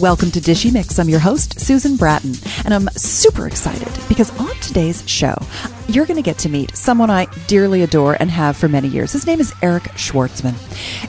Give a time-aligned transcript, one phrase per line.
[0.00, 1.00] Welcome to Dishy Mix.
[1.00, 2.34] I'm your host, Susan Bratton,
[2.64, 5.34] and I'm super excited because on today's show,
[5.88, 9.12] you're going to get to meet someone I dearly adore and have for many years.
[9.12, 10.54] His name is Eric Schwartzman.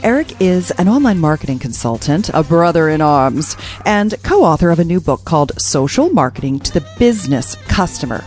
[0.03, 4.85] Eric is an online marketing consultant, a brother in arms, and co author of a
[4.85, 8.23] new book called Social Marketing to the Business Customer.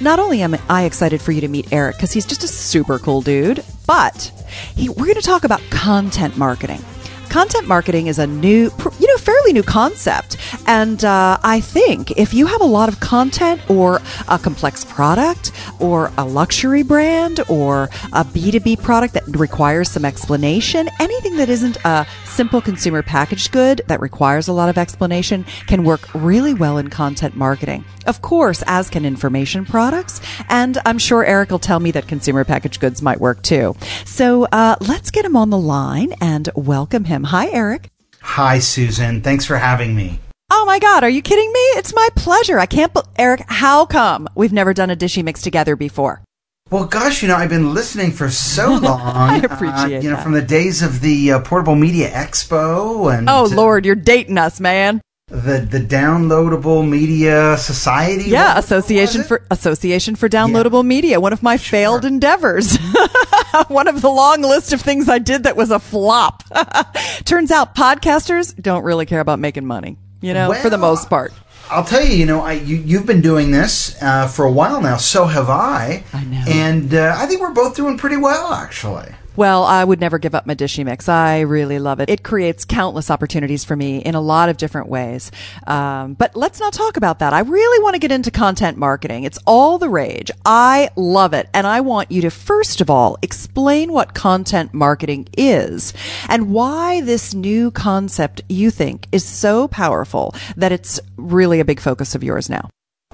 [0.00, 3.00] Not only am I excited for you to meet Eric because he's just a super
[3.00, 4.30] cool dude, but
[4.76, 6.84] he, we're going to talk about content marketing
[7.28, 10.36] content marketing is a new, you know, fairly new concept.
[10.66, 15.52] And uh, I think if you have a lot of content or a complex product
[15.80, 21.76] or a luxury brand or a B2B product that requires some explanation, anything that isn't
[21.84, 26.78] a simple consumer packaged good that requires a lot of explanation can work really well
[26.78, 27.84] in content marketing.
[28.06, 30.20] Of course, as can information products.
[30.48, 33.76] And I'm sure Eric will tell me that consumer packaged goods might work too.
[34.04, 37.13] So uh, let's get him on the line and welcome him.
[37.22, 37.90] Hi, Eric.
[38.22, 39.20] Hi, Susan.
[39.22, 40.18] Thanks for having me.
[40.50, 41.60] Oh my God, are you kidding me?
[41.78, 42.58] It's my pleasure.
[42.58, 46.22] I can't, be- Eric, how come we've never done a Dishy Mix together before?
[46.70, 49.00] Well, gosh, you know, I've been listening for so long.
[49.00, 50.22] I appreciate uh, You know, that.
[50.22, 54.60] from the days of the uh, Portable Media Expo and Oh, Lord, you're dating us,
[54.60, 55.00] man.
[55.28, 58.24] The the Downloadable Media Society.
[58.24, 62.76] Yeah, Association for Association for Downloadable Media, one of my failed endeavors.
[63.68, 66.42] one of the long list of things I did that was a flop.
[67.24, 71.32] Turns out podcasters don't really care about making money, you know, for the most part.
[71.70, 74.82] I'll tell you, you know, I you, you've been doing this uh, for a while
[74.82, 74.98] now.
[74.98, 76.04] So have I.
[76.12, 76.44] I know.
[76.46, 79.08] And uh, I think we're both doing pretty well, actually.
[79.36, 81.08] Well, I would never give up my Dishy Mix.
[81.08, 82.08] I really love it.
[82.08, 85.32] It creates countless opportunities for me in a lot of different ways.
[85.66, 87.32] Um, but let's not talk about that.
[87.32, 89.24] I really want to get into content marketing.
[89.24, 90.30] It's all the rage.
[90.46, 91.48] I love it.
[91.52, 95.92] And I want you to, first of all, explain what content marketing is
[96.28, 101.80] and why this new concept you think is so powerful that it's really a big
[101.80, 102.70] focus of yours now.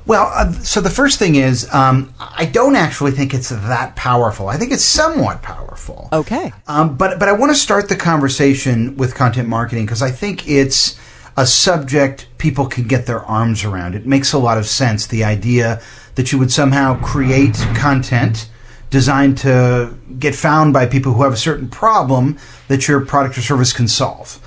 [0.06, 4.48] Well, uh, so the first thing is, um, I don't actually think it's that powerful.
[4.48, 6.08] I think it's somewhat powerful.
[6.12, 6.52] Okay.
[6.66, 10.48] Um, but but I want to start the conversation with content marketing because I think
[10.48, 10.98] it's
[11.36, 13.94] a subject people can get their arms around.
[13.94, 15.06] It makes a lot of sense.
[15.06, 15.80] The idea
[16.16, 18.50] that you would somehow create content
[18.90, 22.36] designed to get found by people who have a certain problem
[22.68, 24.40] that your product or service can solve.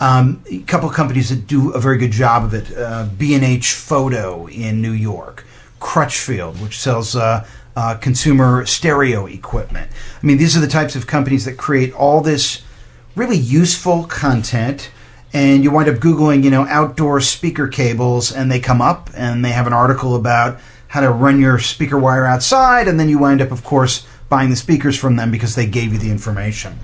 [0.00, 2.76] Um, a couple companies that do a very good job of it.
[2.76, 5.44] Uh, B&H Photo in New York,
[5.80, 9.90] Crutchfield, which sells uh, uh, consumer stereo equipment.
[10.22, 12.62] I mean, these are the types of companies that create all this
[13.16, 14.90] really useful content.
[15.32, 19.44] And you wind up Googling, you know, outdoor speaker cables, and they come up and
[19.44, 22.88] they have an article about how to run your speaker wire outside.
[22.88, 25.92] And then you wind up, of course, buying the speakers from them because they gave
[25.92, 26.78] you the information.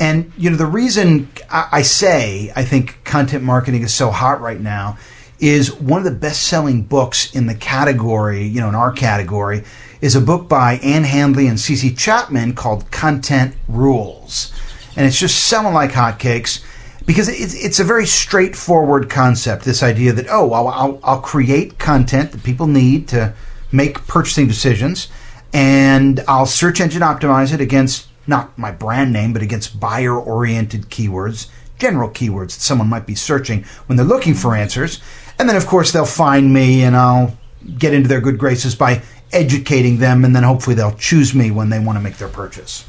[0.00, 4.60] And you know the reason I say I think content marketing is so hot right
[4.60, 4.96] now
[5.38, 9.64] is one of the best-selling books in the category, you know, in our category,
[10.00, 11.94] is a book by Ann Handley and C.C.
[11.94, 14.52] Chapman called Content Rules,
[14.96, 16.64] and it's just selling like hotcakes
[17.04, 19.64] because it's it's a very straightforward concept.
[19.64, 23.34] This idea that oh, I'll, I'll, I'll create content that people need to
[23.70, 25.08] make purchasing decisions,
[25.52, 30.90] and I'll search engine optimize it against not my brand name, but against buyer oriented
[30.90, 31.48] keywords,
[31.78, 35.00] general keywords that someone might be searching when they're looking for answers.
[35.38, 37.36] And then, of course, they'll find me and I'll
[37.78, 41.70] get into their good graces by educating them, and then hopefully they'll choose me when
[41.70, 42.84] they want to make their purchase.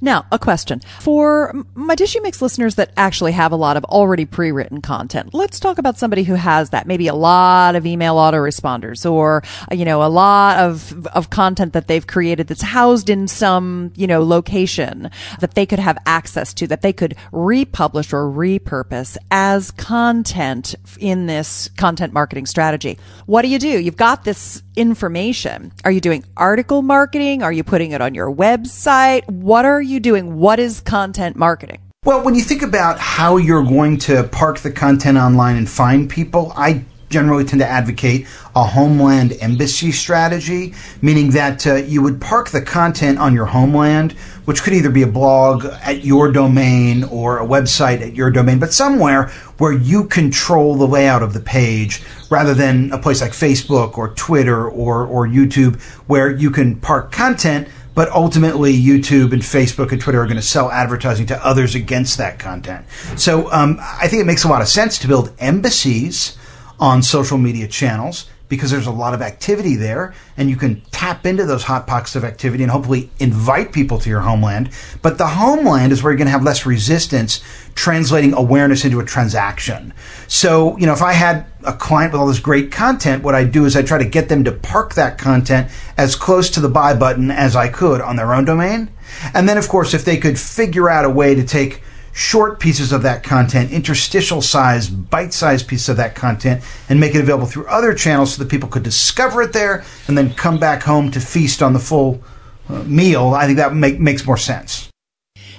[0.00, 4.24] Now, a question for my Dishy Mix listeners that actually have a lot of already
[4.24, 5.34] pre-written content.
[5.34, 9.74] Let's talk about somebody who has that, maybe a lot of email autoresponders or, uh,
[9.74, 14.06] you know, a lot of, of content that they've created that's housed in some, you
[14.06, 15.10] know, location
[15.40, 21.26] that they could have access to, that they could republish or repurpose as content in
[21.26, 22.98] this content marketing strategy.
[23.26, 23.78] What do you do?
[23.78, 25.72] You've got this information.
[25.84, 27.42] Are you doing article marketing?
[27.42, 29.28] Are you putting it on your website?
[29.28, 30.36] What are doing?
[30.36, 31.80] What is content marketing?
[32.04, 36.08] Well, when you think about how you're going to park the content online and find
[36.08, 40.72] people, I generally tend to advocate a homeland embassy strategy,
[41.02, 44.12] meaning that uh, you would park the content on your homeland,
[44.44, 48.58] which could either be a blog at your domain or a website at your domain,
[48.58, 49.28] but somewhere
[49.58, 54.14] where you control the layout of the page rather than a place like Facebook or
[54.14, 57.68] Twitter or, or YouTube where you can park content
[58.00, 62.16] but ultimately YouTube and Facebook and Twitter are going to sell advertising to others against
[62.16, 62.86] that content.
[63.18, 66.38] So um, I think it makes a lot of sense to build embassies
[66.78, 71.24] on social media channels because there's a lot of activity there and you can tap
[71.24, 74.68] into those hot pockets of activity and hopefully invite people to your homeland.
[75.00, 77.42] But the homeland is where you're going to have less resistance
[77.74, 79.94] translating awareness into a transaction.
[80.26, 83.52] So, you know, if I had a client with all this great content, what I'd
[83.52, 86.68] do is I'd try to get them to park that content as close to the
[86.68, 88.90] buy button as I could on their own domain.
[89.32, 91.82] And then, of course, if they could figure out a way to take
[92.12, 97.14] short pieces of that content, interstitial size, bite sized pieces of that content, and make
[97.14, 100.58] it available through other channels so that people could discover it there and then come
[100.58, 102.22] back home to feast on the full
[102.68, 103.34] uh, meal.
[103.34, 104.88] I think that make, makes more sense.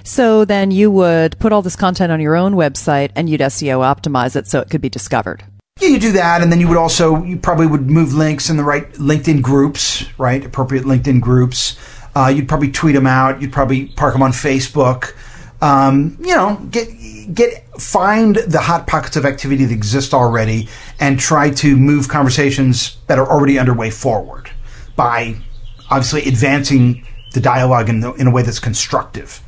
[0.04, 3.78] So then you would put all this content on your own website and you'd SEO
[3.80, 5.44] optimize it so it could be discovered.
[5.80, 8.56] Yeah, you do that, and then you would also you probably would move links in
[8.56, 10.44] the right LinkedIn groups, right?
[10.44, 11.78] Appropriate LinkedIn groups.
[12.14, 13.40] Uh, you'd probably tweet them out.
[13.40, 15.14] You'd probably park them on Facebook
[15.62, 16.88] um, you know, get
[17.32, 20.68] get find the hot pockets of activity that exist already
[20.98, 24.50] and try to move conversations that are already underway forward
[24.96, 25.36] by
[25.88, 29.40] obviously advancing the dialogue in, the, in a way that's constructive.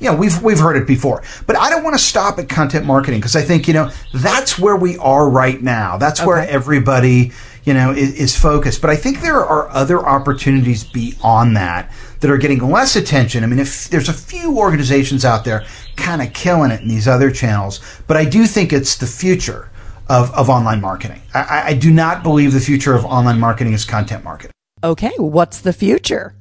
[0.00, 3.20] Yeah, we've we've heard it before, but I don't want to stop at content marketing
[3.20, 5.96] because I think you know that's where we are right now.
[5.96, 6.26] That's okay.
[6.26, 7.32] where everybody
[7.64, 8.82] you know is, is focused.
[8.82, 11.90] But I think there are other opportunities beyond that
[12.20, 13.44] that are getting less attention.
[13.44, 15.64] I mean, if there's a few organizations out there
[15.96, 19.70] kind of killing it in these other channels, but I do think it's the future
[20.08, 21.20] of, of online marketing.
[21.34, 24.52] I, I do not believe the future of online marketing is content marketing.
[24.84, 26.34] Okay, what's the future?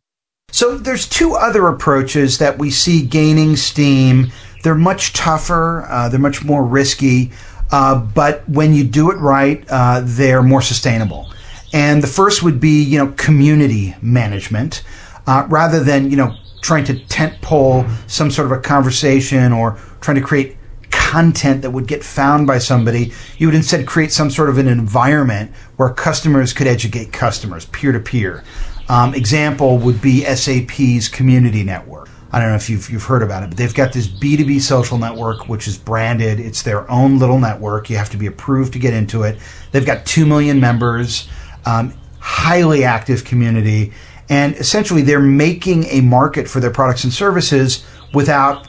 [0.51, 4.31] So there's two other approaches that we see gaining steam.
[4.63, 5.86] They're much tougher.
[5.89, 7.31] Uh, they're much more risky.
[7.72, 11.31] Uh, but when you do it right, uh, they're more sustainable.
[11.74, 14.83] And the first would be, you know, community management
[15.27, 19.77] uh, rather than you know trying to tent pole some sort of a conversation or
[20.01, 20.57] trying to create
[20.89, 23.12] content that would get found by somebody.
[23.38, 27.92] You would instead create some sort of an environment where customers could educate customers peer
[27.92, 28.44] to peer.
[28.89, 32.10] Example would be SAP's community network.
[32.31, 34.98] I don't know if you've, you've heard about it, but they've got this B2B social
[34.98, 36.39] network, which is branded.
[36.39, 37.89] It's their own little network.
[37.89, 39.38] You have to be approved to get into it.
[39.72, 41.30] They've got 2 million members,
[41.66, 43.94] um, highly active community.
[44.30, 48.68] And essentially, they're making a market for their products and services without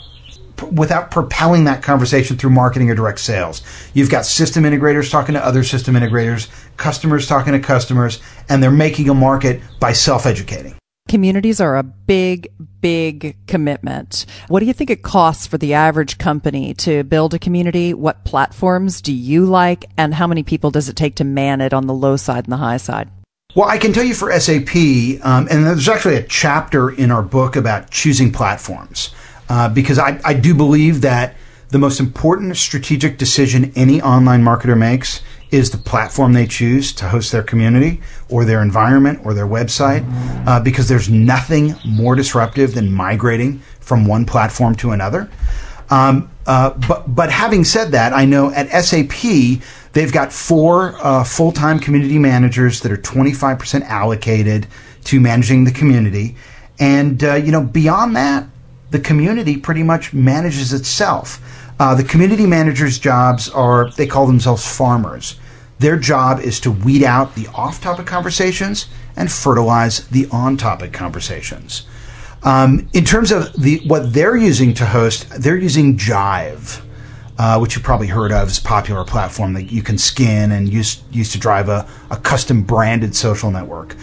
[0.72, 3.62] without propelling that conversation through marketing or direct sales.
[3.92, 8.70] You've got system integrators talking to other system integrators, customers talking to customers, and they're
[8.70, 10.74] making a market by self-educating.
[11.08, 12.48] Communities are a big,
[12.80, 14.26] big commitment.
[14.48, 17.94] What do you think it costs for the average company to build a community?
[17.94, 19.84] What platforms do you like?
[19.96, 22.52] And how many people does it take to man it on the low side and
[22.52, 23.08] the high side?
[23.56, 24.76] Well, I can tell you for SAP,
[25.24, 29.14] um, and there's actually a chapter in our book about choosing platforms,
[29.48, 31.36] uh, because I, I do believe that
[31.70, 37.08] the most important strategic decision any online marketer makes is the platform they choose to
[37.08, 40.04] host their community or their environment or their website,
[40.46, 45.30] uh, because there's nothing more disruptive than migrating from one platform to another.
[45.88, 49.62] Um, uh, but but having said that, I know at SAP
[49.96, 54.66] they've got four uh, full time community managers that are 25% allocated
[55.04, 56.36] to managing the community,
[56.78, 58.46] and uh, you know beyond that,
[58.90, 61.40] the community pretty much manages itself.
[61.80, 65.40] Uh, the community managers' jobs are they call themselves farmers.
[65.78, 70.92] Their job is to weed out the off topic conversations and fertilize the on topic
[70.92, 71.86] conversations.
[72.42, 76.85] Um, in terms of the what they're using to host, they're using Jive,
[77.38, 80.68] uh, which you've probably heard of is a popular platform that you can skin and
[80.68, 83.96] use used to drive a, a custom branded social network.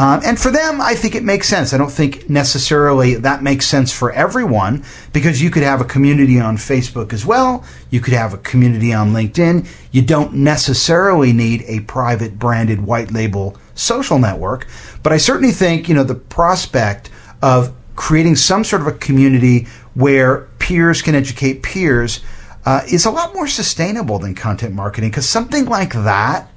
[0.00, 1.74] Um, and for them, I think it makes sense.
[1.74, 4.82] I don't think necessarily that makes sense for everyone
[5.12, 7.66] because you could have a community on Facebook as well.
[7.90, 9.68] You could have a community on LinkedIn.
[9.92, 14.66] You don't necessarily need a private branded white label social network.
[15.02, 17.10] But I certainly think, you know, the prospect
[17.42, 22.20] of creating some sort of a community where peers can educate peers
[22.64, 26.50] uh, is a lot more sustainable than content marketing because something like that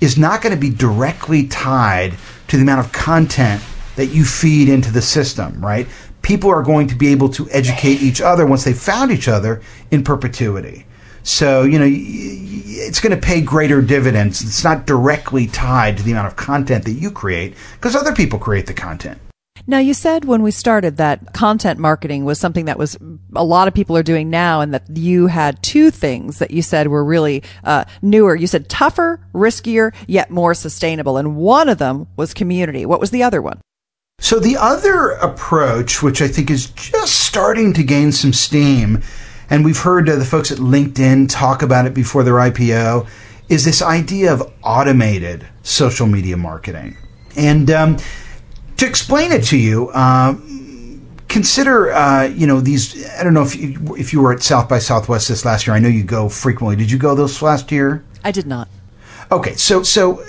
[0.00, 2.14] is not going to be directly tied
[2.48, 3.62] to the amount of content
[3.96, 5.86] that you feed into the system, right?
[6.22, 9.60] People are going to be able to educate each other once they've found each other
[9.90, 10.86] in perpetuity.
[11.22, 14.42] So, you know, it's going to pay greater dividends.
[14.42, 18.38] It's not directly tied to the amount of content that you create because other people
[18.38, 19.18] create the content.
[19.66, 22.96] Now, you said when we started that content marketing was something that was
[23.34, 26.62] a lot of people are doing now, and that you had two things that you
[26.62, 28.34] said were really uh, newer.
[28.34, 31.16] You said tougher, riskier, yet more sustainable.
[31.16, 32.86] And one of them was community.
[32.86, 33.60] What was the other one?
[34.18, 39.02] So, the other approach, which I think is just starting to gain some steam,
[39.48, 43.08] and we've heard uh, the folks at LinkedIn talk about it before their IPO,
[43.48, 46.96] is this idea of automated social media marketing.
[47.36, 47.96] And um,
[48.80, 50.34] to explain it to you, uh,
[51.28, 53.08] consider uh, you know these.
[53.10, 55.76] I don't know if you, if you were at South by Southwest this last year.
[55.76, 56.76] I know you go frequently.
[56.76, 58.02] Did you go this last year?
[58.24, 58.68] I did not.
[59.30, 60.24] Okay, so so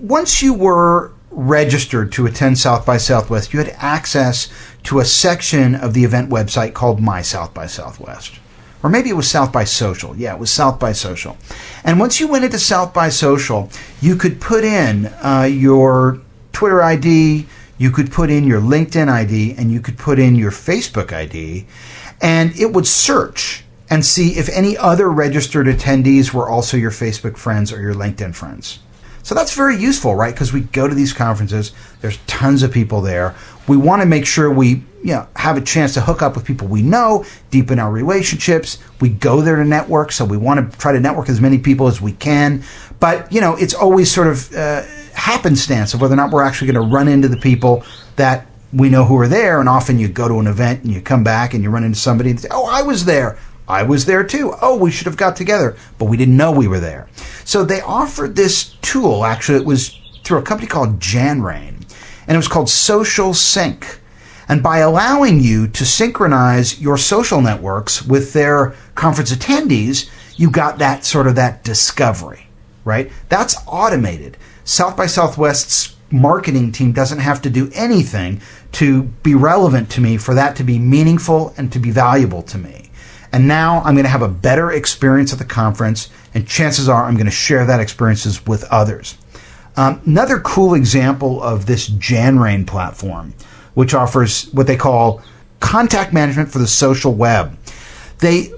[0.00, 4.48] once you were registered to attend South by Southwest, you had access
[4.84, 8.38] to a section of the event website called My South by Southwest.
[8.84, 10.16] Or maybe it was South by Social.
[10.16, 11.36] Yeah, it was South by Social.
[11.84, 13.70] And once you went into South by Social,
[14.00, 16.20] you could put in uh, your
[16.52, 17.46] Twitter ID,
[17.82, 21.66] you could put in your LinkedIn ID, and you could put in your Facebook ID,
[22.20, 27.36] and it would search and see if any other registered attendees were also your Facebook
[27.36, 28.78] friends or your LinkedIn friends.
[29.24, 30.32] So that's very useful, right?
[30.32, 33.34] Because we go to these conferences, there's tons of people there.
[33.66, 36.44] We want to make sure we you know, have a chance to hook up with
[36.44, 38.78] people we know, deepen our relationships.
[39.00, 41.88] We go there to network, so we want to try to network as many people
[41.88, 42.62] as we can.
[43.02, 44.82] But, you know, it's always sort of uh,
[45.12, 48.90] happenstance of whether or not we're actually going to run into the people that we
[48.90, 49.58] know who are there.
[49.58, 51.98] And often you go to an event and you come back and you run into
[51.98, 53.40] somebody and say, Oh, I was there.
[53.66, 54.54] I was there too.
[54.62, 57.08] Oh, we should have got together, but we didn't know we were there.
[57.44, 59.24] So they offered this tool.
[59.24, 61.84] Actually, it was through a company called Janrain,
[62.28, 63.98] and it was called Social Sync.
[64.48, 70.78] And by allowing you to synchronize your social networks with their conference attendees, you got
[70.78, 72.46] that sort of that discovery,
[72.84, 73.10] right?
[73.28, 74.36] That's automated.
[74.64, 78.40] South by Southwest's marketing team doesn't have to do anything
[78.72, 82.58] to be relevant to me for that to be meaningful and to be valuable to
[82.58, 82.90] me.
[83.32, 87.04] And now I'm going to have a better experience at the conference, and chances are
[87.04, 89.16] I'm going to share that experiences with others.
[89.76, 93.32] Um, another cool example of this Janrain platform,
[93.72, 95.22] which offers what they call
[95.60, 97.56] contact management for the social web.
[98.18, 98.52] They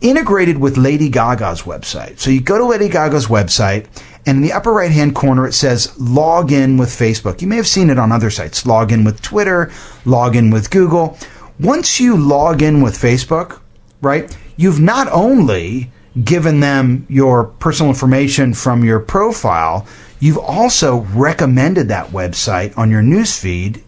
[0.00, 2.18] integrated with Lady Gaga's website.
[2.18, 3.86] So you go to Lady Gaga's website,
[4.26, 7.40] and in the upper right hand corner it says log in with Facebook.
[7.40, 9.70] You may have seen it on other sites log in with Twitter,
[10.04, 11.18] log in with Google.
[11.58, 13.60] Once you log in with Facebook,
[14.00, 14.34] right?
[14.56, 15.90] You've not only
[16.24, 19.86] given them your personal information from your profile,
[20.18, 23.82] you've also recommended that website on your newsfeed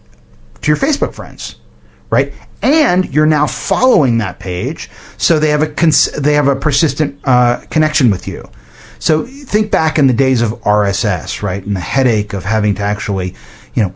[0.61, 1.57] to your Facebook friends,
[2.11, 2.33] right?
[2.63, 7.21] And you're now following that page, so they have a cons- they have a persistent
[7.25, 8.49] uh, connection with you.
[9.01, 12.83] So think back in the days of RSS, right, and the headache of having to
[12.83, 13.35] actually,
[13.75, 13.93] you know,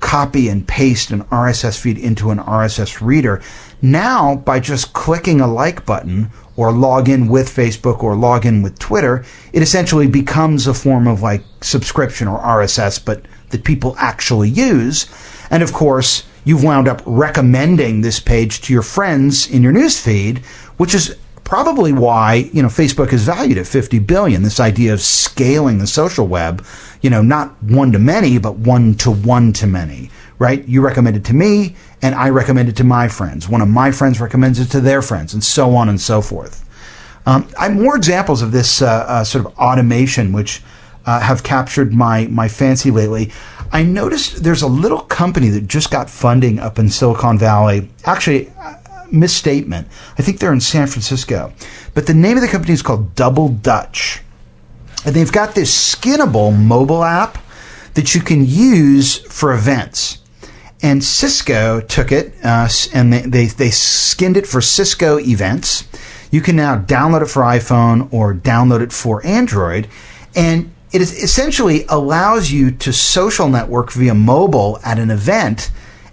[0.00, 3.40] copy and paste an RSS feed into an RSS reader.
[3.80, 8.60] Now, by just clicking a like button or log in with Facebook or log in
[8.60, 13.94] with Twitter, it essentially becomes a form of like subscription or RSS, but that people
[13.96, 15.06] actually use.
[15.50, 20.44] And of course, you've wound up recommending this page to your friends in your newsfeed,
[20.76, 24.42] which is probably why you know Facebook is valued at 50 billion.
[24.42, 26.64] This idea of scaling the social web,
[27.00, 30.10] you know, not one to many, but one to one to many
[30.42, 30.66] right?
[30.66, 33.48] You recommend it to me, and I recommend it to my friends.
[33.48, 36.68] One of my friends recommends it to their friends, and so on and so forth.
[37.26, 40.60] Um, I have more examples of this uh, uh, sort of automation, which
[41.06, 43.30] uh, have captured my my fancy lately.
[43.72, 47.88] I noticed there's a little company that just got funding up in Silicon Valley.
[48.04, 48.74] Actually, uh,
[49.10, 49.88] misstatement.
[50.18, 51.52] I think they're in San Francisco,
[51.94, 54.20] but the name of the company is called Double Dutch,
[55.04, 57.38] and they've got this skinnable mobile app
[57.94, 60.18] that you can use for events.
[60.82, 65.84] And Cisco took it uh, and they, they, they skinned it for Cisco events.
[66.32, 69.86] You can now download it for iPhone or download it for Android.
[70.34, 75.70] And it is essentially allows you to social network via mobile at an event.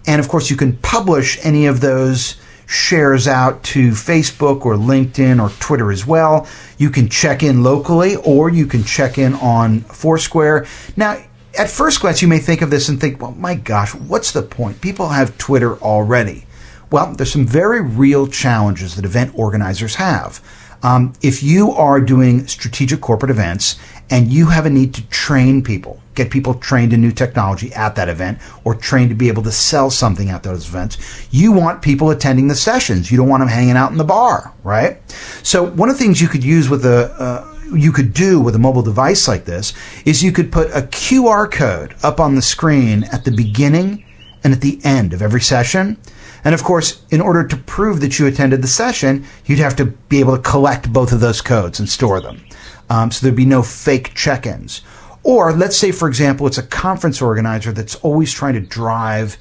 [0.08, 5.42] And of course, you can publish any of those shares out to Facebook or LinkedIn
[5.42, 6.48] or Twitter as well.
[6.78, 10.66] You can check in locally or you can check in on Foursquare.
[10.96, 11.18] Now,
[11.58, 14.44] at first glance, you may think of this and think, well, my gosh, what's the
[14.44, 14.82] point?
[14.82, 16.46] People have Twitter already.
[16.92, 20.42] Well, there's some very real challenges that event organizers have.
[20.82, 23.78] Um, if you are doing strategic corporate events
[24.10, 27.96] and you have a need to train people, get people trained in new technology at
[27.96, 31.82] that event or trained to be able to sell something at those events, you want
[31.82, 33.12] people attending the sessions.
[33.12, 35.00] You don't want them hanging out in the bar, right?
[35.44, 38.56] So one of the things you could use with a, uh, you could do with
[38.56, 39.74] a mobile device like this
[40.06, 44.06] is you could put a QR code up on the screen at the beginning
[44.44, 45.98] and at the end of every session.
[46.44, 49.86] And of course, in order to prove that you attended the session, you'd have to
[49.86, 52.42] be able to collect both of those codes and store them.
[52.90, 54.82] Um, so there'd be no fake check ins.
[55.24, 59.38] Or let's say, for example, it's a conference organizer that's always trying to drive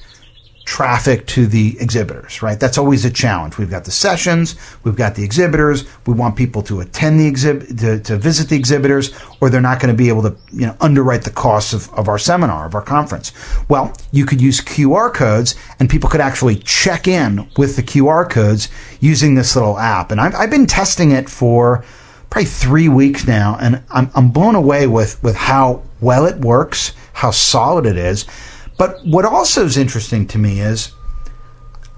[0.68, 2.60] traffic to the exhibitors, right?
[2.60, 3.56] That's always a challenge.
[3.56, 5.86] We've got the sessions, we've got the exhibitors.
[6.06, 9.80] We want people to attend the exhibit, to, to visit the exhibitors, or they're not
[9.80, 12.74] going to be able to, you know, underwrite the costs of, of our seminar, of
[12.74, 13.32] our conference.
[13.70, 18.28] Well, you could use QR codes and people could actually check in with the QR
[18.28, 18.68] codes
[19.00, 20.10] using this little app.
[20.10, 21.82] And I've, I've been testing it for
[22.30, 26.92] probably three weeks now, and I'm, I'm blown away with, with how well it works,
[27.12, 28.26] how solid it is.
[28.76, 30.92] But what also is interesting to me is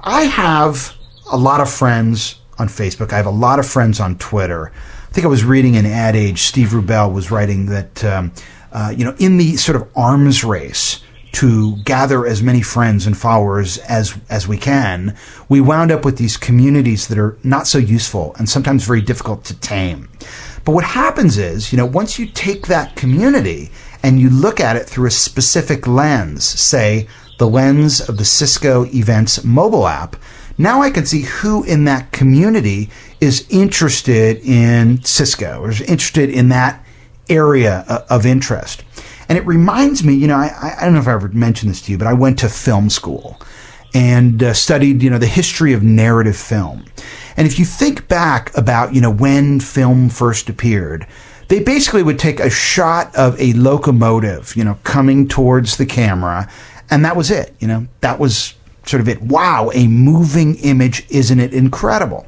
[0.01, 0.95] I have
[1.31, 3.13] a lot of friends on Facebook.
[3.13, 4.73] I have a lot of friends on Twitter.
[5.09, 6.43] I think I was reading an ad age.
[6.43, 8.33] Steve Rubel was writing that, um,
[8.73, 11.01] uh, you know, in the sort of arms race
[11.33, 15.17] to gather as many friends and followers as as we can,
[15.49, 19.45] we wound up with these communities that are not so useful and sometimes very difficult
[19.45, 20.09] to tame.
[20.65, 23.71] But what happens is, you know, once you take that community
[24.03, 27.09] and you look at it through a specific lens, say
[27.39, 30.17] the lens of the Cisco Events mobile app,
[30.59, 36.29] now I can see who in that community is interested in Cisco or is interested
[36.29, 36.85] in that
[37.31, 38.85] area of interest.
[39.31, 41.81] And it reminds me, you know, I, I don't know if I ever mentioned this
[41.83, 43.41] to you, but I went to film school
[43.95, 46.85] and uh, studied, you know, the history of narrative film.
[47.37, 51.07] And if you think back about, you know, when film first appeared,
[51.47, 56.51] they basically would take a shot of a locomotive, you know, coming towards the camera,
[56.91, 57.55] and that was it.
[57.61, 59.23] You know, that was sort of it.
[59.23, 62.27] Wow, a moving image, isn't it incredible?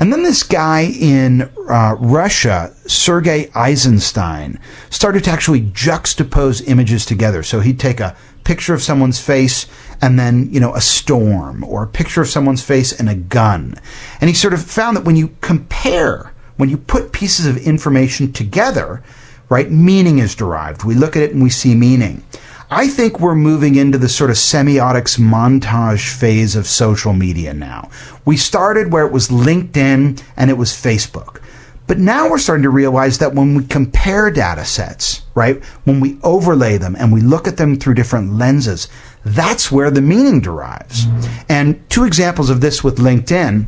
[0.00, 7.42] And then this guy in uh, Russia, Sergei Eisenstein, started to actually juxtapose images together.
[7.42, 9.66] So he'd take a picture of someone's face
[10.00, 13.74] and then, you know, a storm or a picture of someone's face and a gun.
[14.22, 18.32] And he sort of found that when you compare, when you put pieces of information
[18.32, 19.02] together,
[19.50, 20.82] right, meaning is derived.
[20.82, 22.24] We look at it and we see meaning.
[22.72, 27.90] I think we're moving into the sort of semiotics montage phase of social media now.
[28.24, 31.42] We started where it was LinkedIn and it was Facebook.
[31.88, 36.20] But now we're starting to realize that when we compare data sets, right, when we
[36.22, 38.86] overlay them and we look at them through different lenses,
[39.24, 41.06] that's where the meaning derives.
[41.48, 43.66] And two examples of this with LinkedIn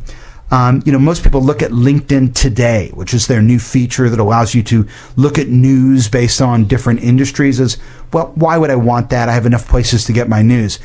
[0.53, 4.19] um, you know, most people look at LinkedIn today, which is their new feature that
[4.19, 7.59] allows you to look at news based on different industries.
[7.59, 7.77] As
[8.11, 9.29] well, why would I want that?
[9.29, 10.75] I have enough places to get my news.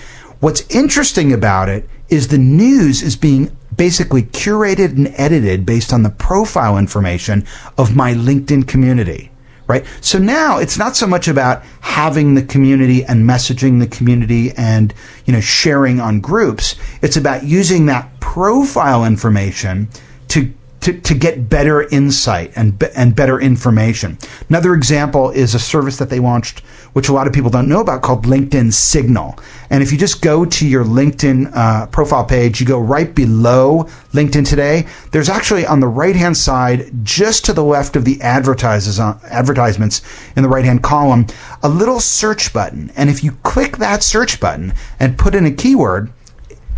[0.40, 6.02] What's interesting about it is the news is being basically curated and edited based on
[6.02, 9.31] the profile information of my LinkedIn community
[9.68, 9.87] right?
[10.00, 14.92] So now it's not so much about having the community and messaging the community and,
[15.26, 16.74] you know, sharing on groups.
[17.02, 19.88] It's about using that profile information
[20.28, 24.16] to to, to get better insight and, and better information.
[24.48, 26.61] Another example is a service that they launched,
[26.92, 29.37] which a lot of people don't know about, called LinkedIn Signal.
[29.70, 33.85] And if you just go to your LinkedIn uh, profile page, you go right below
[34.12, 34.87] LinkedIn today.
[35.12, 39.20] There's actually on the right hand side, just to the left of the advertises on,
[39.24, 40.02] advertisements
[40.37, 41.26] in the right hand column,
[41.62, 42.90] a little search button.
[42.96, 46.11] And if you click that search button and put in a keyword,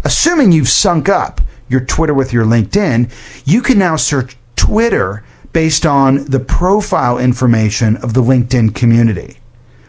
[0.05, 3.11] assuming you've sunk up your Twitter with your LinkedIn,
[3.46, 9.39] you can now search Twitter based on the profile information of the LinkedIn community.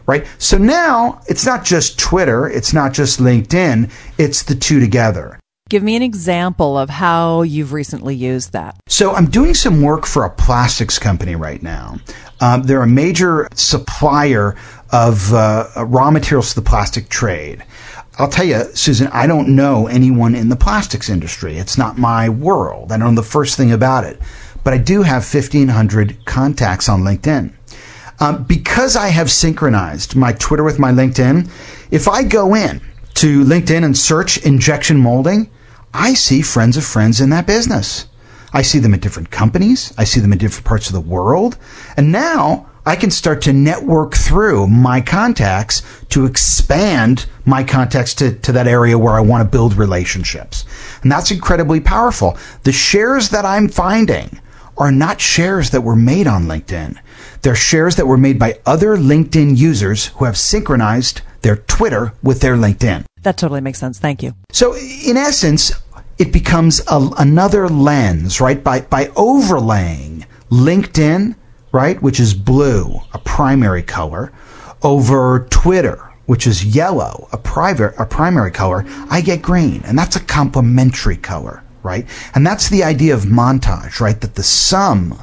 [0.05, 0.25] Right?
[0.37, 5.39] So now it's not just Twitter, it's not just LinkedIn, it's the two together.
[5.69, 8.75] Give me an example of how you've recently used that.
[8.89, 11.95] So I'm doing some work for a plastics company right now.
[12.41, 14.57] Um, they're a major supplier
[14.91, 17.63] of uh, raw materials to the plastic trade.
[18.17, 21.57] I'll tell you, Susan, I don't know anyone in the plastics industry.
[21.57, 22.91] It's not my world.
[22.91, 24.19] I don't know the first thing about it.
[24.63, 27.53] But I do have 1,500 contacts on LinkedIn.
[28.21, 31.49] Um, because I have synchronized my Twitter with my LinkedIn,
[31.89, 32.79] if I go in
[33.15, 35.49] to LinkedIn and search injection molding,
[35.91, 38.07] I see friends of friends in that business.
[38.53, 39.91] I see them at different companies.
[39.97, 41.57] I see them in different parts of the world.
[41.97, 48.35] And now I can start to network through my contacts to expand my contacts to,
[48.35, 50.65] to that area where I want to build relationships.
[51.01, 52.37] And that's incredibly powerful.
[52.63, 54.39] The shares that I'm finding
[54.77, 56.97] are not shares that were made on LinkedIn.
[57.41, 62.39] They're shares that were made by other LinkedIn users who have synchronized their Twitter with
[62.41, 63.05] their LinkedIn.
[63.23, 63.99] That totally makes sense.
[63.99, 64.35] Thank you.
[64.51, 65.71] So, in essence,
[66.17, 68.63] it becomes a, another lens, right?
[68.63, 71.35] By, by overlaying LinkedIn,
[71.71, 74.31] right, which is blue, a primary color,
[74.83, 80.15] over Twitter, which is yellow, a private, a primary color, I get green, and that's
[80.15, 82.05] a complementary color, right?
[82.35, 84.19] And that's the idea of montage, right?
[84.21, 85.19] That the sum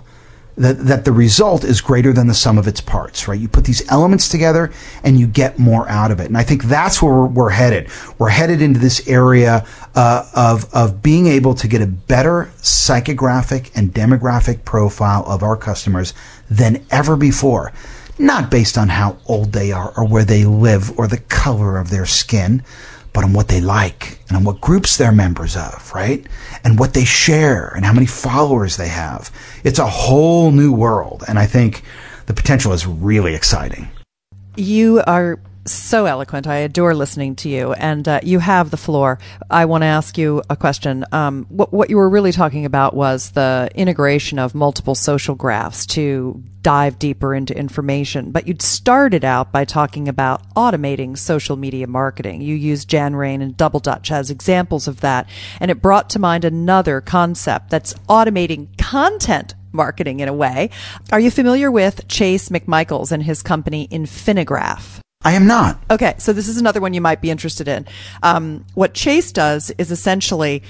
[0.58, 3.38] that, that the result is greater than the sum of its parts, right?
[3.38, 4.72] You put these elements together
[5.04, 6.26] and you get more out of it.
[6.26, 7.88] And I think that's where we're, we're headed.
[8.18, 13.70] We're headed into this area uh, of, of being able to get a better psychographic
[13.76, 16.12] and demographic profile of our customers
[16.50, 17.72] than ever before.
[18.18, 21.90] Not based on how old they are or where they live or the color of
[21.90, 22.64] their skin,
[23.18, 26.24] but on what they like and on what groups they're members of, right?
[26.62, 29.32] And what they share and how many followers they have.
[29.64, 31.24] It's a whole new world.
[31.26, 31.82] And I think
[32.26, 33.90] the potential is really exciting.
[34.54, 35.40] You are
[35.72, 36.46] so eloquent.
[36.46, 39.18] I adore listening to you, and uh, you have the floor.
[39.50, 41.04] I want to ask you a question.
[41.12, 45.86] Um, what, what you were really talking about was the integration of multiple social graphs
[45.86, 48.30] to dive deeper into information.
[48.30, 52.42] But you'd started out by talking about automating social media marketing.
[52.42, 55.28] You used Janrain and Double Dutch as examples of that,
[55.60, 60.70] and it brought to mind another concept that's automating content marketing in a way.
[61.12, 65.00] Are you familiar with Chase McMichaels and his company Infinigraph?
[65.22, 65.82] I am not.
[65.90, 67.86] Okay, so this is another one you might be interested in.
[68.22, 70.62] Um, what Chase does is essentially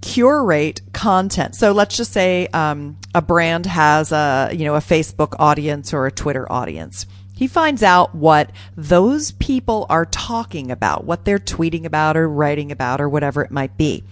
[0.00, 1.56] curate content.
[1.56, 6.06] So let's just say um, a brand has a you know a Facebook audience or
[6.06, 7.06] a Twitter audience.
[7.34, 12.72] He finds out what those people are talking about, what they're tweeting about or writing
[12.72, 14.04] about or whatever it might be.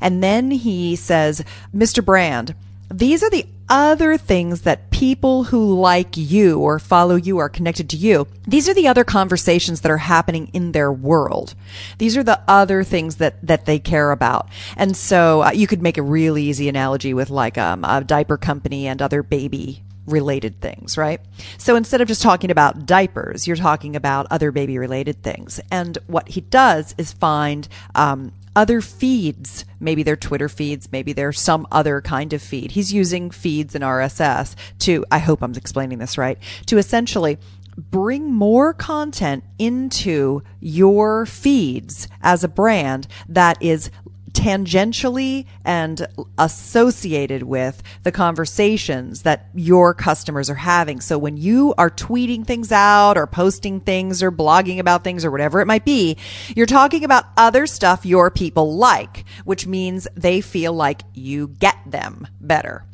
[0.00, 2.04] And then he says, Mr.
[2.04, 2.56] Brand,
[2.90, 7.88] these are the other things that people who like you or follow you are connected
[7.90, 8.26] to you.
[8.46, 11.54] These are the other conversations that are happening in their world.
[11.98, 14.48] These are the other things that, that they care about.
[14.76, 18.36] And so uh, you could make a really easy analogy with like um, a diaper
[18.36, 21.20] company and other baby related things, right?
[21.58, 25.60] So instead of just talking about diapers, you're talking about other baby related things.
[25.70, 29.64] And what he does is find um, other feeds.
[29.80, 32.72] Maybe they're Twitter feeds, maybe they're some other kind of feed.
[32.72, 37.38] He's using feeds and RSS to, I hope I'm explaining this right, to essentially
[37.76, 43.90] bring more content into your feeds as a brand that is
[44.32, 46.06] tangentially and
[46.38, 51.00] associated with the conversations that your customers are having.
[51.00, 55.30] So when you are tweeting things out or posting things or blogging about things or
[55.30, 56.16] whatever it might be,
[56.56, 61.76] you're talking about other stuff your people like, which means they feel like you get
[61.86, 62.84] them better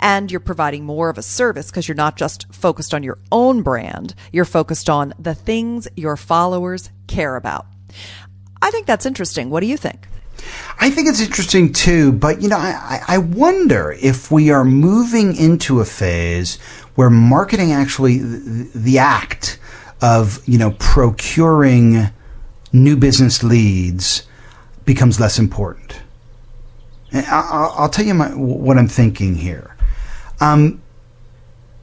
[0.00, 3.62] and you're providing more of a service because you're not just focused on your own
[3.62, 7.66] brand, you're focused on the things your followers care about.
[8.60, 9.50] I think that's interesting.
[9.50, 10.08] What do you think?
[10.80, 15.36] I think it's interesting too, but you know, I, I wonder if we are moving
[15.36, 16.56] into a phase
[16.94, 19.58] where marketing actually, the, the act
[20.00, 22.10] of, you know, procuring
[22.72, 24.26] new business leads
[24.84, 26.00] becomes less important.
[27.12, 29.76] And I'll, I'll tell you my, what I'm thinking here.
[30.40, 30.82] Um,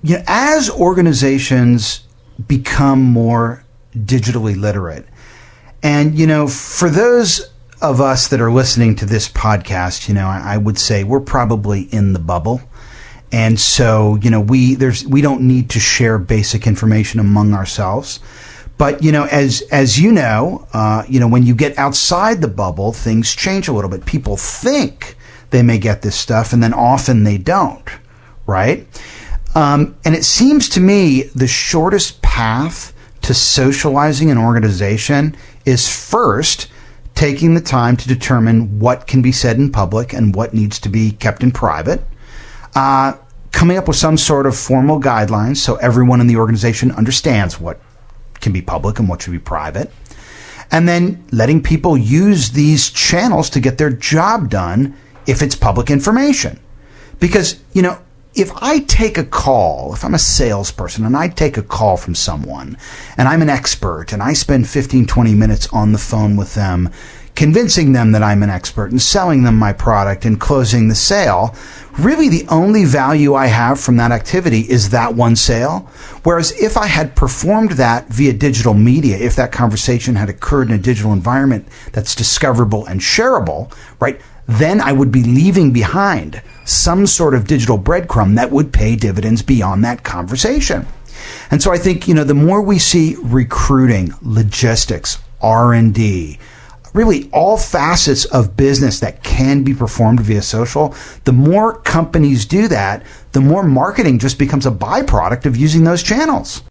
[0.03, 2.05] you know, as organizations
[2.47, 3.63] become more
[3.93, 5.05] digitally literate,
[5.81, 7.49] and you know, for those
[7.81, 11.19] of us that are listening to this podcast, you know, I, I would say we're
[11.19, 12.61] probably in the bubble.
[13.31, 18.19] And so, you know, we there's we don't need to share basic information among ourselves.
[18.77, 22.47] But you know, as as you know, uh, you know, when you get outside the
[22.47, 24.05] bubble, things change a little bit.
[24.05, 25.15] People think
[25.49, 27.89] they may get this stuff, and then often they don't,
[28.45, 28.87] right?
[29.55, 35.35] Um, and it seems to me the shortest path to socializing an organization
[35.65, 36.69] is first
[37.15, 40.89] taking the time to determine what can be said in public and what needs to
[40.89, 42.01] be kept in private,
[42.75, 43.13] uh,
[43.51, 47.79] coming up with some sort of formal guidelines so everyone in the organization understands what
[48.41, 49.89] can be public and what should be private,
[50.71, 54.93] and then letting people use these channels to get their job done
[55.25, 56.59] if it's public information.
[57.19, 57.97] Because, you know,
[58.35, 62.15] if I take a call, if I'm a salesperson and I take a call from
[62.15, 62.77] someone
[63.17, 66.89] and I'm an expert and I spend 15, 20 minutes on the phone with them,
[67.35, 71.55] convincing them that I'm an expert and selling them my product and closing the sale,
[71.97, 75.89] really the only value I have from that activity is that one sale.
[76.23, 80.75] Whereas if I had performed that via digital media, if that conversation had occurred in
[80.75, 84.19] a digital environment that's discoverable and shareable, right?
[84.47, 89.41] Then I would be leaving behind some sort of digital breadcrumb that would pay dividends
[89.41, 90.85] beyond that conversation.
[91.51, 96.39] And so I think, you know, the more we see recruiting, logistics, R&D,
[96.93, 102.67] really all facets of business that can be performed via social, the more companies do
[102.67, 103.03] that,
[103.33, 106.63] the more marketing just becomes a byproduct of using those channels.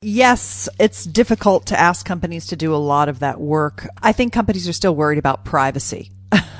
[0.00, 3.88] Yes, it's difficult to ask companies to do a lot of that work.
[4.02, 6.10] I think companies are still worried about privacy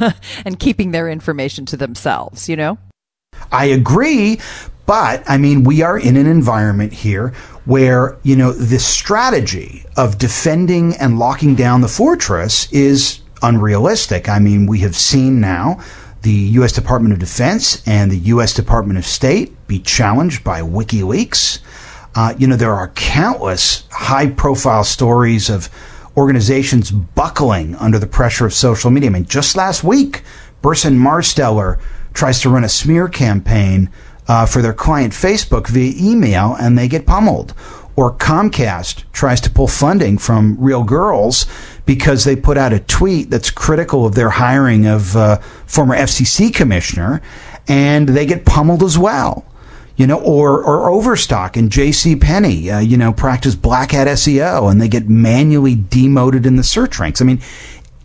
[0.45, 2.79] and keeping their information to themselves, you know?
[3.53, 4.41] I agree,
[4.87, 7.31] but I mean, we are in an environment here
[7.65, 14.29] where, you know, the strategy of defending and locking down the fortress is unrealistic.
[14.29, 15.83] I mean, we have seen now
[16.23, 16.73] the U.S.
[16.73, 18.55] Department of Defense and the U.S.
[18.55, 21.61] Department of State be challenged by WikiLeaks.
[22.15, 25.69] Uh, you know, there are countless high profile stories of
[26.17, 29.11] organizations buckling under the pressure of social media.
[29.11, 30.23] I mean, just last week,
[30.63, 31.79] Burson Marsteller
[32.13, 33.91] tries to run a smear campaign
[34.29, 37.55] uh, for their client Facebook via email and they get pummeled.
[37.97, 41.47] Or Comcast tries to pull funding from Reel Grrls
[41.87, 46.53] because they put out a tweet that's critical of their hiring of uh, former FCC
[46.53, 47.23] commissioner
[47.69, 49.45] and they get pummeled as well.
[49.97, 52.17] You know, or, or Overstock and J.C.
[52.17, 56.65] Penney, uh, you know, practice black hat SEO and they get manually demoted in the
[56.65, 57.23] search ranks.
[57.23, 57.41] I mean,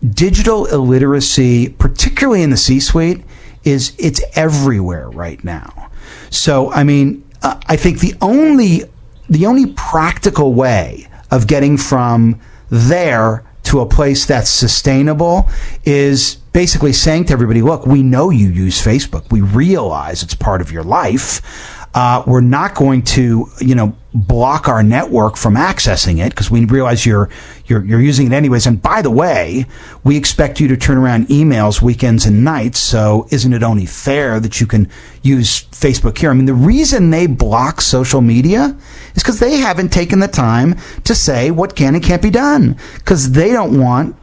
[0.08, 3.24] digital illiteracy, particularly in the C-suite,
[3.64, 5.90] is it's everywhere right now.
[6.30, 8.84] So, I mean, uh, I think the only
[9.30, 15.48] the only practical way of getting from there to a place that's sustainable
[15.86, 19.32] is basically saying to everybody, look, we know you use Facebook.
[19.32, 21.79] We realize it's part of your life.
[21.94, 26.66] Uh, we're not going to, you know, block our network from accessing it because we
[26.66, 27.30] realize you're,
[27.66, 28.66] you're you're using it anyways.
[28.66, 29.66] And by the way,
[30.04, 32.80] we expect you to turn around emails weekends and nights.
[32.80, 34.90] So isn't it only fair that you can
[35.22, 36.32] use Facebook here?
[36.32, 38.76] I mean, the reason they block social media
[39.16, 42.78] is because they haven't taken the time to say what can and can't be done
[42.96, 44.16] because they don't want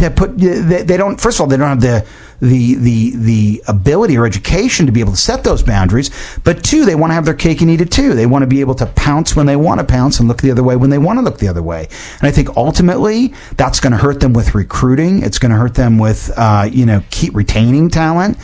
[0.00, 1.20] to put they, they don't.
[1.20, 2.06] First of all, they don't have the
[2.40, 6.10] the the the ability or education to be able to set those boundaries.
[6.42, 8.14] But two, they want to have their cake and eat it too.
[8.14, 10.50] They want to be able to pounce when they want to pounce and look the
[10.50, 11.88] other way when they want to look the other way.
[12.18, 15.22] And I think ultimately that's going to hurt them with recruiting.
[15.22, 18.38] It's going to hurt them with uh, you know keep retaining talent.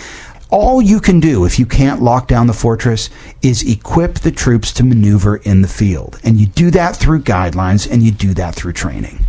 [0.48, 3.10] All you can do if you can't lock down the fortress
[3.42, 6.20] is equip the troops to maneuver in the field.
[6.22, 9.26] And you do that through guidelines and you do that through training.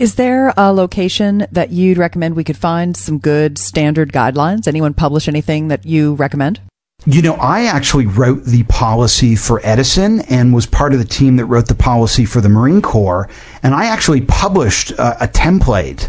[0.00, 4.66] Is there a location that you'd recommend we could find some good standard guidelines?
[4.66, 6.58] Anyone publish anything that you recommend?
[7.04, 11.36] You know, I actually wrote the policy for Edison and was part of the team
[11.36, 13.28] that wrote the policy for the Marine Corps.
[13.62, 16.08] And I actually published a, a template.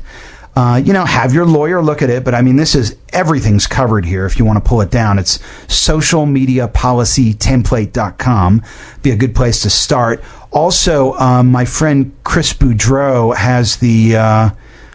[0.54, 3.68] Uh, you know, have your lawyer look at it, but I mean, this is everything's
[3.68, 5.18] covered here if you want to pull it down.
[5.18, 5.38] It's
[5.68, 8.64] socialmediapolicytemplate.com.
[9.02, 10.22] Be a good place to start.
[10.52, 14.50] Also, um, my friend Chris Boudreaux has the uh,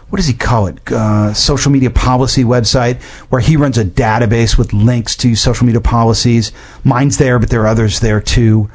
[0.09, 0.91] what does he call it?
[0.91, 5.81] Uh, social media policy website where he runs a database with links to social media
[5.81, 6.51] policies.
[6.83, 8.69] Mine's there, but there are others there too.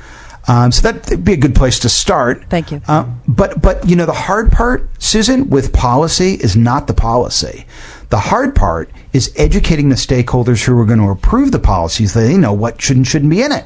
[0.49, 2.45] Um, so that'd be a good place to start.
[2.51, 2.83] Thank you.
[2.89, 7.67] Uh, but but you know the hard part, Susan, with policy is not the policy.
[8.11, 12.15] The hard part is educating the stakeholders who are going to approve the policies.
[12.15, 13.65] That they know what should and shouldn't be in it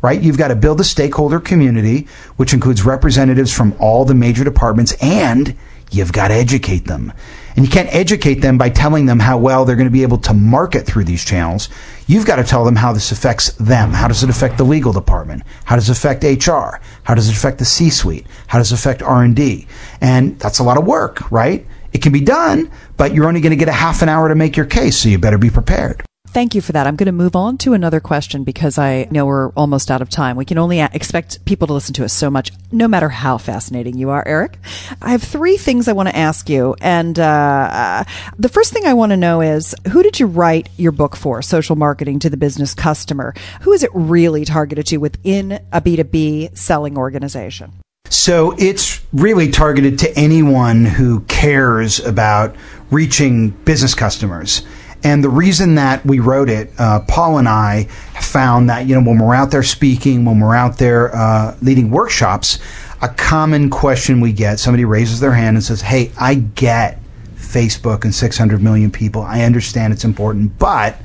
[0.00, 0.20] right?
[0.20, 4.94] You've got to build a stakeholder community, which includes representatives from all the major departments,
[5.00, 5.56] and
[5.90, 7.12] you've got to educate them.
[7.58, 10.18] And you can't educate them by telling them how well they're going to be able
[10.18, 11.68] to market through these channels.
[12.06, 13.90] You've got to tell them how this affects them.
[13.90, 15.42] How does it affect the legal department?
[15.64, 16.80] How does it affect HR?
[17.02, 18.28] How does it affect the C-suite?
[18.46, 19.66] How does it affect R&D?
[20.00, 21.66] And that's a lot of work, right?
[21.92, 24.36] It can be done, but you're only going to get a half an hour to
[24.36, 26.04] make your case, so you better be prepared.
[26.38, 26.86] Thank you for that.
[26.86, 30.08] I'm going to move on to another question because I know we're almost out of
[30.08, 30.36] time.
[30.36, 33.98] We can only expect people to listen to us so much, no matter how fascinating
[33.98, 34.56] you are, Eric.
[35.02, 36.76] I have three things I want to ask you.
[36.80, 38.04] And uh,
[38.38, 41.42] the first thing I want to know is who did you write your book for,
[41.42, 43.34] Social Marketing to the Business Customer?
[43.62, 47.72] Who is it really targeted to within a B2B selling organization?
[48.10, 52.54] So it's really targeted to anyone who cares about
[52.92, 54.62] reaching business customers.
[55.04, 57.84] And the reason that we wrote it, uh, Paul and I
[58.20, 61.90] found that, you know, when we're out there speaking, when we're out there uh, leading
[61.90, 62.58] workshops,
[63.00, 67.00] a common question we get somebody raises their hand and says, Hey, I get
[67.36, 69.22] Facebook and 600 million people.
[69.22, 70.96] I understand it's important, but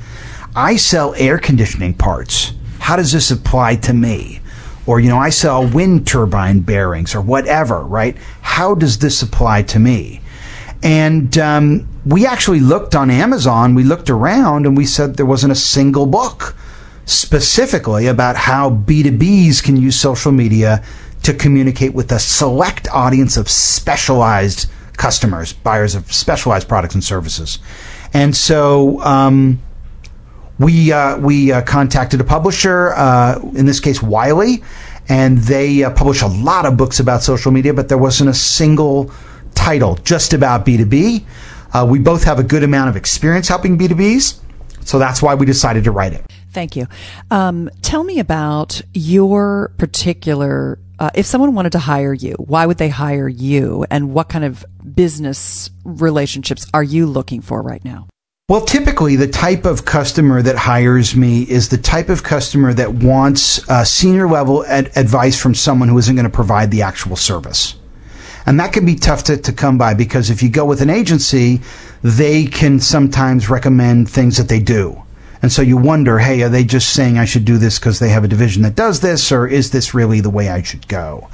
[0.56, 2.54] I sell air conditioning parts.
[2.80, 4.42] How does this apply to me?
[4.86, 8.18] Or, you know, I sell wind turbine bearings or whatever, right?
[8.42, 10.22] How does this apply to me?
[10.82, 15.52] And, um, we actually looked on Amazon, we looked around, and we said there wasn't
[15.52, 16.56] a single book
[17.06, 20.84] specifically about how B2Bs can use social media
[21.24, 27.60] to communicate with a select audience of specialized customers, buyers of specialized products and services.
[28.14, 29.62] And so um,
[30.60, 34.64] we uh, we uh, contacted a publisher, uh, in this case Wiley,
[35.10, 38.34] and they uh, publish a lot of books about social media, but there wasn't a
[38.34, 39.12] single
[39.56, 41.26] title just about B2B.
[41.74, 44.40] Uh, we both have a good amount of experience helping B2Bs,
[44.86, 46.26] so that's why we decided to write it.
[46.52, 46.88] Thank you.
[47.32, 50.80] Um, tell me about your particular.
[51.00, 54.46] Uh, if someone wanted to hire you, why would they hire you, and what kind
[54.46, 58.08] of business relationships are you looking for right now?
[58.50, 62.94] Well, typically, the type of customer that hires me is the type of customer that
[62.94, 67.16] wants uh, senior level ad- advice from someone who isn't going to provide the actual
[67.16, 67.76] service.
[68.46, 70.90] And that can be tough to, to come by because if you go with an
[70.90, 71.62] agency,
[72.02, 75.02] they can sometimes recommend things that they do.
[75.42, 78.10] And so you wonder, hey, are they just saying I should do this because they
[78.10, 81.30] have a division that does this, or is this really the way I should go?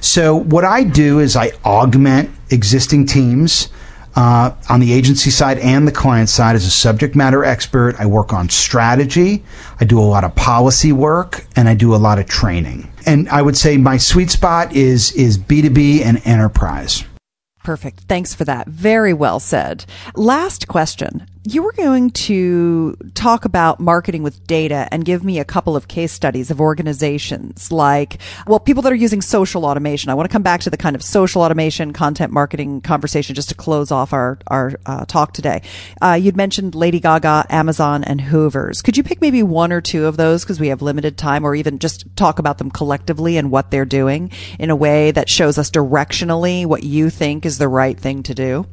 [0.00, 3.68] So what I do is I augment existing teams
[4.16, 7.96] uh, on the agency side and the client side as a subject matter expert.
[7.98, 9.44] I work on strategy.
[9.80, 12.90] I do a lot of policy work and I do a lot of training.
[13.06, 17.04] And I would say my sweet spot is, is B2B and enterprise.
[17.62, 18.00] Perfect.
[18.00, 18.68] Thanks for that.
[18.68, 19.86] Very well said.
[20.14, 21.26] Last question.
[21.46, 25.88] You were going to talk about marketing with data and give me a couple of
[25.88, 30.08] case studies of organizations like, well, people that are using social automation.
[30.08, 33.50] I want to come back to the kind of social automation content marketing conversation just
[33.50, 35.60] to close off our, our uh, talk today.
[36.00, 38.80] Uh, you'd mentioned Lady Gaga, Amazon, and Hoovers.
[38.80, 41.54] Could you pick maybe one or two of those because we have limited time or
[41.54, 45.58] even just talk about them collectively and what they're doing in a way that shows
[45.58, 48.64] us directionally what you think is the right thing to do?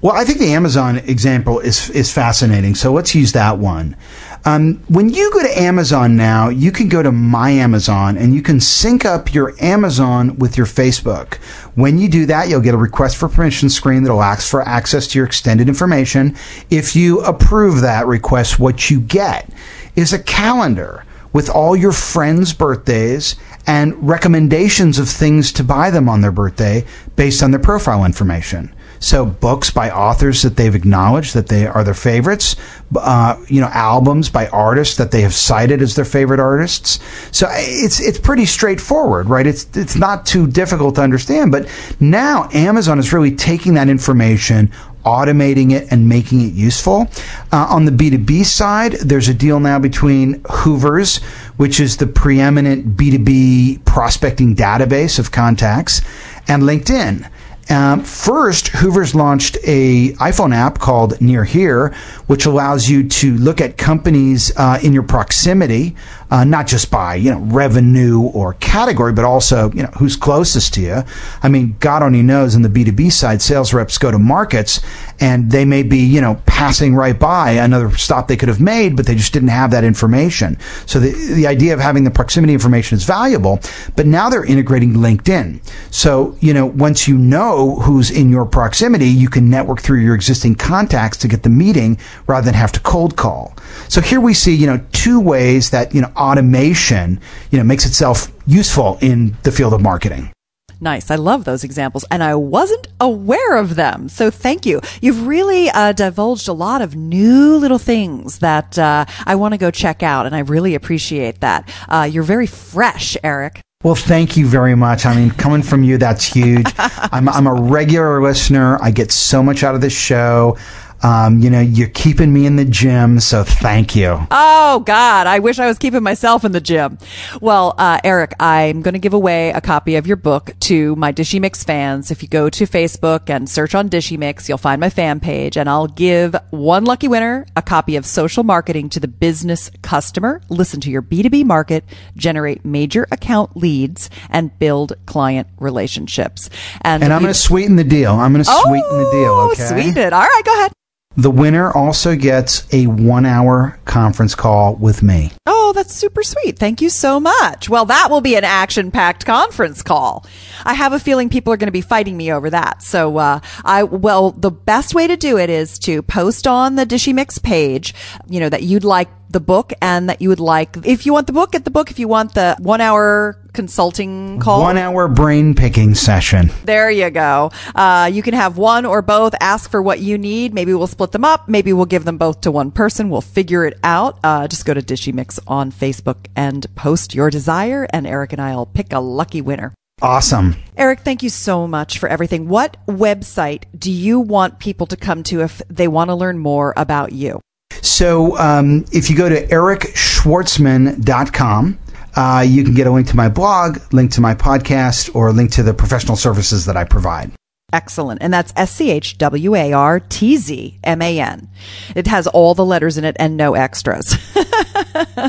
[0.00, 2.76] Well, I think the Amazon example is is fascinating.
[2.76, 3.96] So let's use that one.
[4.44, 8.40] Um, when you go to Amazon now, you can go to My Amazon and you
[8.40, 11.34] can sync up your Amazon with your Facebook.
[11.74, 15.08] When you do that, you'll get a request for permission screen that'll ask for access
[15.08, 16.36] to your extended information.
[16.70, 19.50] If you approve that request, what you get
[19.96, 23.34] is a calendar with all your friends' birthdays
[23.66, 26.84] and recommendations of things to buy them on their birthday
[27.16, 28.72] based on their profile information.
[29.00, 32.56] So books by authors that they've acknowledged that they are their favorites,
[32.96, 37.00] uh, you know, albums by artists that they have cited as their favorite artists.
[37.30, 39.46] So it's it's pretty straightforward, right?
[39.46, 41.52] It's it's not too difficult to understand.
[41.52, 41.68] But
[42.00, 44.72] now Amazon is really taking that information,
[45.04, 47.08] automating it and making it useful.
[47.52, 51.22] Uh, on the B2B side, there's a deal now between Hoovers,
[51.56, 56.02] which is the preeminent B2B prospecting database of contacts,
[56.46, 57.30] and LinkedIn.
[57.70, 61.94] Um, first, Hoover's launched a iPhone app called Near Here,
[62.26, 65.94] which allows you to look at companies uh, in your proximity,
[66.30, 70.74] uh, not just by you know revenue or category, but also you know who's closest
[70.74, 71.02] to you.
[71.42, 72.54] I mean, God only knows.
[72.54, 74.80] On the B two B side, sales reps go to markets,
[75.20, 78.96] and they may be you know passing right by another stop they could have made,
[78.96, 80.58] but they just didn't have that information.
[80.86, 83.60] So the the idea of having the proximity information is valuable,
[83.96, 85.60] but now they're integrating LinkedIn.
[85.90, 90.14] So you know once you know who's in your proximity, you can network through your
[90.14, 93.54] existing contacts to get the meeting rather than have to cold call.
[93.88, 97.86] So here we see, you know, two ways that, you know, automation, you know, makes
[97.86, 100.32] itself useful in the field of marketing.
[100.80, 101.10] Nice.
[101.10, 104.08] I love those examples, and I wasn't aware of them.
[104.08, 104.80] So thank you.
[105.00, 109.58] You've really uh, divulged a lot of new little things that uh, I want to
[109.58, 111.68] go check out, and I really appreciate that.
[111.88, 113.60] Uh, you're very fresh, Eric.
[113.82, 115.06] Well, thank you very much.
[115.06, 116.66] I mean, coming from you, that's huge.
[116.78, 118.78] I'm, I'm a regular listener.
[118.82, 120.56] I get so much out of this show.
[121.02, 124.18] Um, you know, you're keeping me in the gym, so thank you.
[124.30, 126.98] Oh God, I wish I was keeping myself in the gym.
[127.40, 131.12] Well, uh, Eric, I'm going to give away a copy of your book to my
[131.12, 132.10] Dishy Mix fans.
[132.10, 135.56] If you go to Facebook and search on Dishy Mix, you'll find my fan page,
[135.56, 140.40] and I'll give one lucky winner a copy of Social Marketing to the Business Customer.
[140.48, 141.84] Listen to your B2B market,
[142.16, 146.50] generate major account leads, and build client relationships.
[146.82, 148.12] And, and I'm going to sweeten the deal.
[148.12, 149.34] I'm going to oh, sweeten the deal.
[149.52, 150.12] Okay, sweeten it.
[150.12, 150.72] All right, go ahead.
[151.18, 155.32] The winner also gets a one hour conference call with me.
[155.46, 156.60] Oh, that's super sweet.
[156.60, 157.68] Thank you so much.
[157.68, 160.24] Well, that will be an action packed conference call.
[160.64, 162.84] I have a feeling people are going to be fighting me over that.
[162.84, 166.86] So, uh, I, well, the best way to do it is to post on the
[166.86, 167.94] Dishy Mix page,
[168.28, 171.26] you know, that you'd like the book and that you would like, if you want
[171.26, 171.90] the book, get the book.
[171.90, 176.50] If you want the one hour consulting call, One hour brain picking session.
[176.64, 177.50] there you go.
[177.74, 179.34] Uh, you can have one or both.
[179.40, 180.54] Ask for what you need.
[180.54, 181.48] Maybe we'll split them up.
[181.48, 183.10] Maybe we'll give them both to one person.
[183.10, 184.18] We'll figure it out.
[184.24, 188.40] Uh, just go to Dishy Mix on Facebook and post your desire, and Eric and
[188.40, 189.74] I will pick a lucky winner.
[190.00, 190.54] Awesome.
[190.76, 192.48] Eric, thank you so much for everything.
[192.48, 196.72] What website do you want people to come to if they want to learn more
[196.76, 197.40] about you?
[197.82, 201.78] So um, if you go to ericschwartzman.com,
[202.16, 205.32] uh, you can get a link to my blog, link to my podcast, or a
[205.32, 207.30] link to the professional services that I provide.
[207.72, 208.22] Excellent.
[208.22, 211.48] And that's S C H W A R T Z M A N.
[211.94, 214.16] It has all the letters in it and no extras.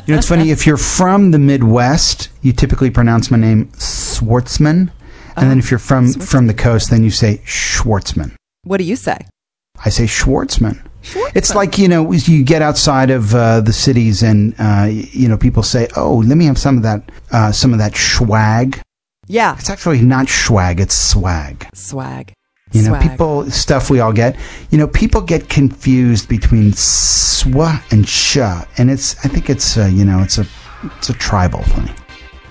[0.05, 4.89] You know, it's funny, if you're from the Midwest, you typically pronounce my name Schwartzman.
[5.35, 8.33] And then if you're from, from the coast, then you say Schwartzman.
[8.63, 9.17] what do you say?
[9.83, 10.79] I say Schwartzman.
[11.35, 15.37] It's like, you know, you get outside of uh, the cities and, uh, you know,
[15.37, 18.81] people say, oh, let me have some of that, uh, some of that swag.
[19.27, 19.55] Yeah.
[19.57, 21.67] It's actually not swag, it's swag.
[21.73, 22.33] Swag.
[22.71, 23.09] You know, Swag.
[23.09, 24.35] people, stuff we all get.
[24.69, 28.65] You know, people get confused between swa and sha.
[28.77, 30.45] And it's, I think it's, uh, you know, it's a,
[30.97, 31.89] it's a tribal thing.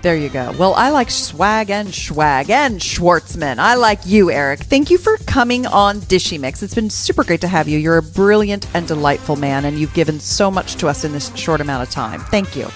[0.00, 0.54] There you go.
[0.56, 3.58] Well, I like swag and swag and Schwartzman.
[3.58, 4.60] I like you, Eric.
[4.60, 6.62] Thank you for coming on Dishy Mix.
[6.62, 7.78] It's been super great to have you.
[7.78, 11.34] You're a brilliant and delightful man, and you've given so much to us in this
[11.34, 12.20] short amount of time.
[12.20, 12.66] Thank you.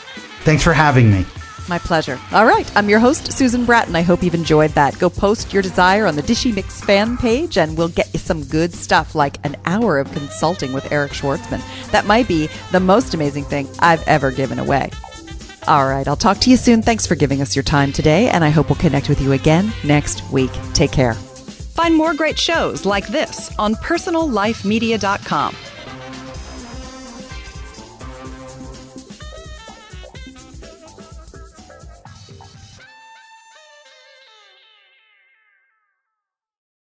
[0.40, 1.24] Thanks for having me.
[1.68, 2.18] My pleasure.
[2.32, 2.68] All right.
[2.76, 3.94] I'm your host, Susan Bratton.
[3.94, 4.98] I hope you've enjoyed that.
[4.98, 8.42] Go post your desire on the Dishy Mix fan page, and we'll get you some
[8.44, 11.62] good stuff like an hour of consulting with Eric Schwartzman.
[11.92, 14.90] That might be the most amazing thing I've ever given away.
[15.68, 16.06] All right.
[16.08, 16.82] I'll talk to you soon.
[16.82, 19.72] Thanks for giving us your time today, and I hope we'll connect with you again
[19.84, 20.50] next week.
[20.74, 21.14] Take care.
[21.14, 25.56] Find more great shows like this on personallifemedia.com.